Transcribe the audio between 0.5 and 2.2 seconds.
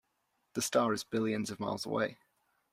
The star is billions of miles away.